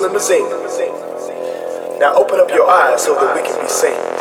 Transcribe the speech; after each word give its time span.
limousine. 0.00 0.48
Now 1.98 2.14
open 2.14 2.40
up 2.40 2.48
your 2.48 2.68
eyes 2.68 3.04
so 3.04 3.14
that 3.14 3.36
we 3.36 3.42
can 3.42 3.60
be 3.60 3.68
seen. 3.68 4.19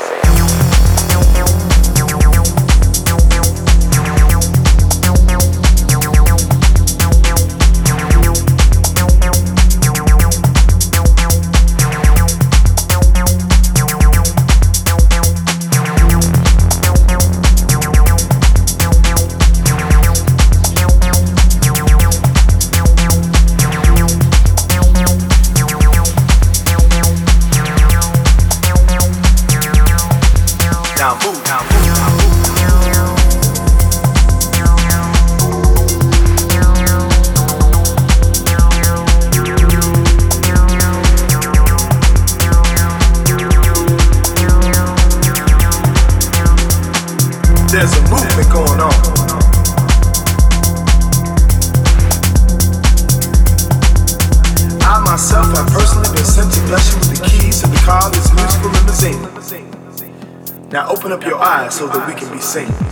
Satan. 62.49 62.88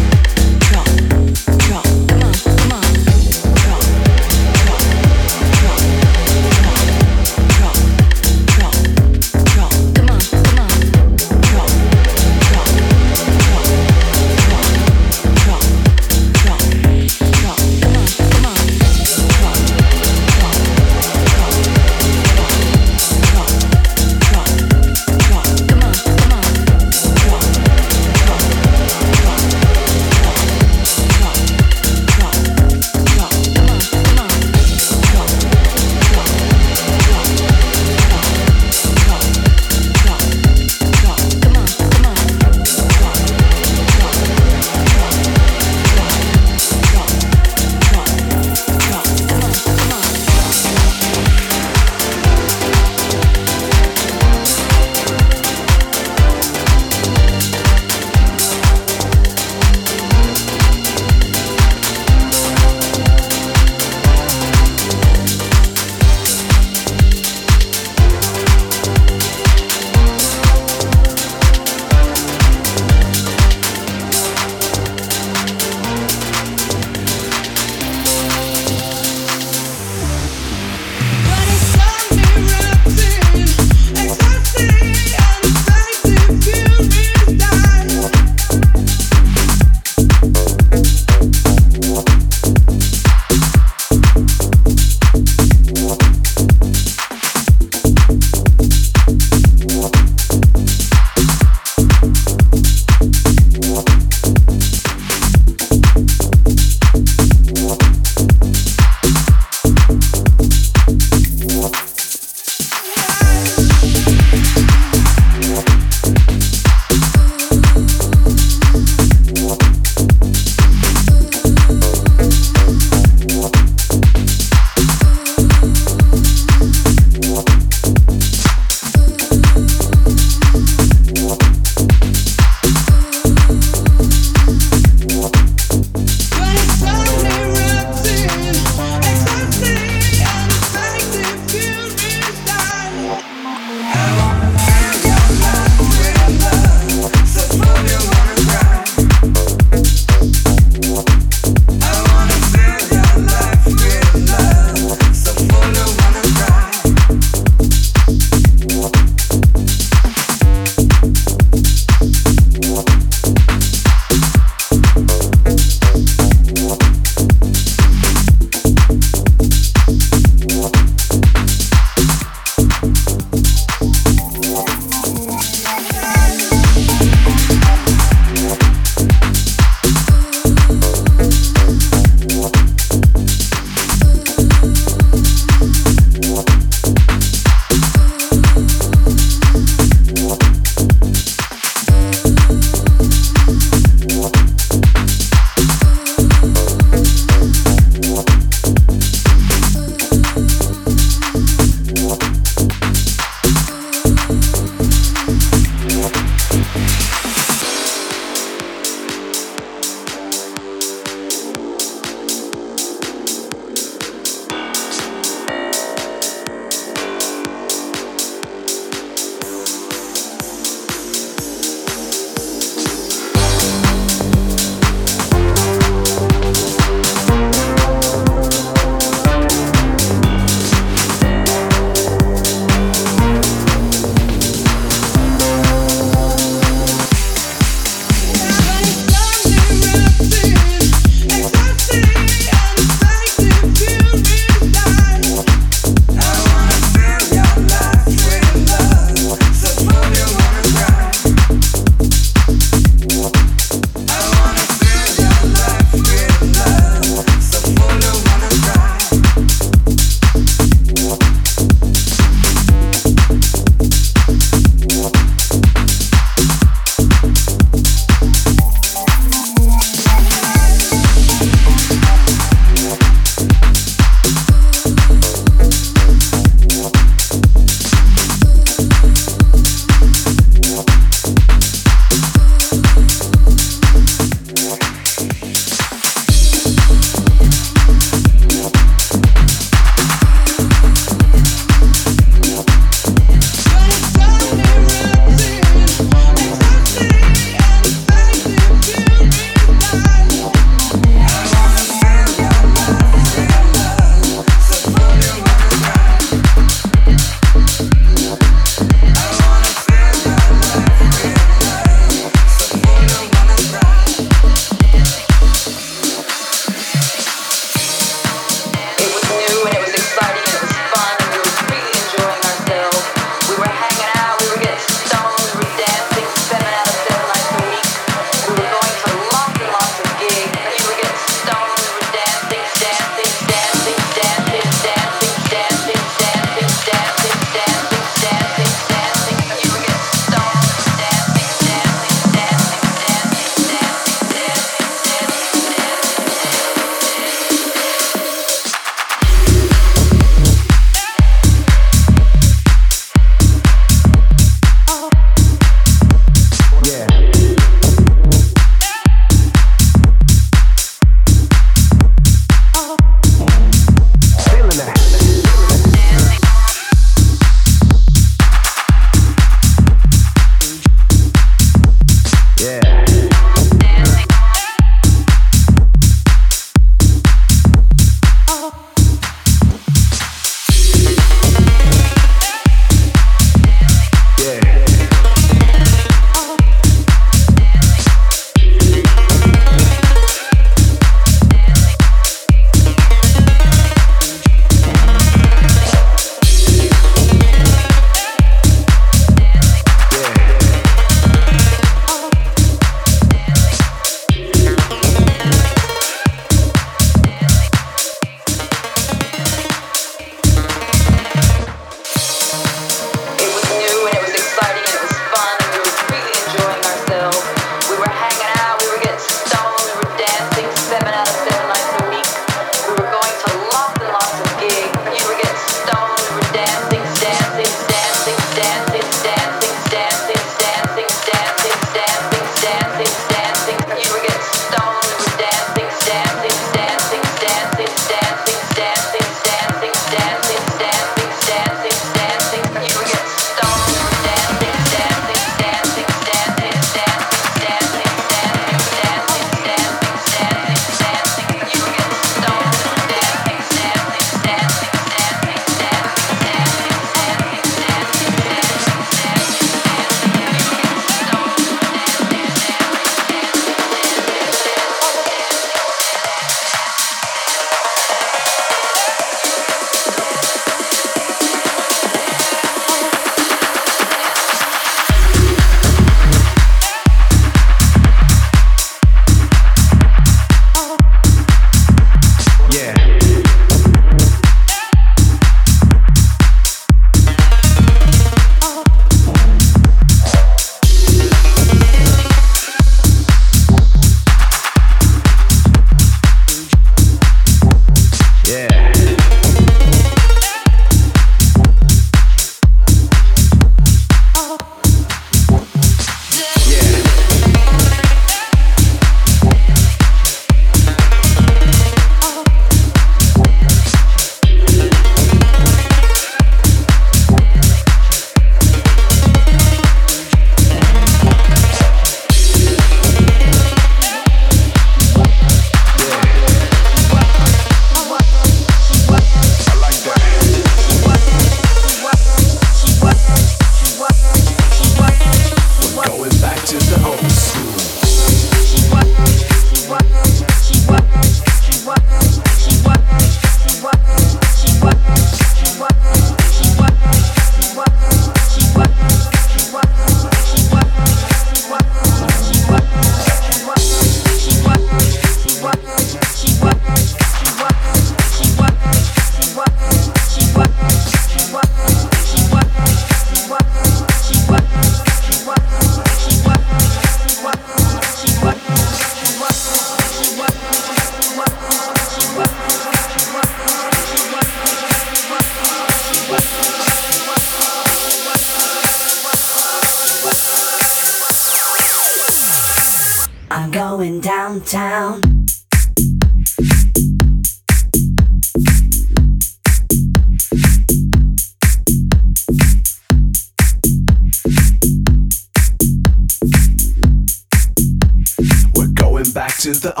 To 599.74 599.94
oh, 599.96 600.00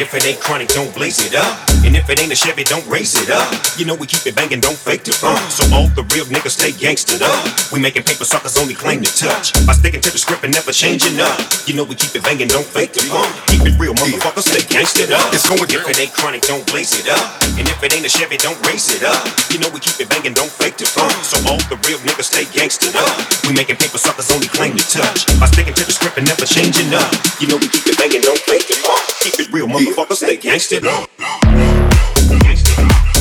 If 0.00 0.14
it 0.14 0.26
ain't 0.26 0.40
chronic, 0.40 0.68
don't 0.68 0.94
blaze 0.94 1.26
it 1.26 1.34
up. 1.34 1.67
And 1.84 1.96
if 1.96 2.08
it 2.10 2.20
ain't 2.20 2.32
a 2.32 2.36
Chevy, 2.36 2.64
don't 2.64 2.86
race 2.86 3.14
it 3.20 3.30
up. 3.30 3.48
You 3.78 3.84
know 3.84 3.94
we 3.94 4.06
keep 4.06 4.26
it 4.26 4.34
banging, 4.34 4.60
don't 4.60 4.76
fake 4.76 5.04
the 5.04 5.12
funk. 5.12 5.38
So 5.50 5.64
all 5.74 5.88
the 5.94 6.02
real 6.14 6.26
niggas 6.26 6.58
stay 6.58 6.72
gangstered 6.72 7.22
up. 7.22 7.72
We 7.72 7.80
making 7.80 8.02
paper 8.02 8.24
suckers 8.24 8.58
only 8.58 8.74
claim 8.74 9.02
to 9.02 9.12
touch. 9.16 9.54
By 9.66 9.72
sticking 9.74 10.00
to 10.02 10.10
the 10.10 10.18
script 10.18 10.44
and 10.44 10.52
never 10.52 10.72
changing 10.72 11.20
up. 11.20 11.38
You 11.66 11.74
know 11.74 11.84
we 11.84 11.94
keep 11.94 12.14
it 12.14 12.22
banging, 12.22 12.48
don't 12.48 12.66
fake 12.66 12.92
the 12.92 13.02
funk. 13.08 13.30
Keep 13.46 13.66
it 13.66 13.78
real, 13.78 13.94
motherfuckers 13.94 14.46
stay 14.50 14.62
gangstered 14.68 15.12
up. 15.12 15.32
It's 15.32 15.48
going 15.48 15.62
if 15.64 15.88
it 15.88 16.00
ain't 16.00 16.12
chronic, 16.12 16.42
don't 16.42 16.66
blaze 16.66 16.92
it 16.98 17.08
up. 17.08 17.47
And 17.58 17.66
if 17.66 17.82
it 17.82 17.90
ain't 17.90 18.06
a 18.06 18.08
Chevy, 18.08 18.38
don't 18.38 18.58
race 18.64 18.94
it 18.94 19.02
up. 19.02 19.26
You 19.50 19.58
know 19.58 19.68
we 19.74 19.80
keep 19.82 19.98
it 19.98 20.08
banging, 20.08 20.32
don't 20.32 20.50
fake 20.50 20.78
the 20.78 20.86
funk. 20.86 21.10
So 21.26 21.42
all 21.50 21.58
the 21.66 21.74
real 21.90 21.98
niggas 22.06 22.30
stay 22.30 22.46
gangstered 22.54 22.94
up. 22.94 23.18
We 23.42 23.52
making 23.52 23.82
paper 23.82 23.98
suckers 23.98 24.30
only 24.30 24.46
claim 24.46 24.78
to 24.78 24.84
touch. 24.86 25.26
By 25.42 25.46
sticking 25.50 25.74
to 25.74 25.84
the 25.84 25.90
script 25.90 26.18
and 26.18 26.26
never 26.26 26.46
changing 26.46 26.94
up. 26.94 27.10
You 27.42 27.48
know 27.50 27.58
we 27.58 27.66
keep 27.66 27.82
it 27.82 27.98
banging, 27.98 28.22
don't 28.22 28.38
fake 28.46 28.70
the 28.70 28.78
funk. 28.78 29.02
Keep 29.26 29.36
it 29.42 29.48
real, 29.50 29.66
motherfuckers 29.66 30.22
stay 30.22 30.38
gangstered 30.38 30.86
up. 30.86 31.10
Going 32.30 33.17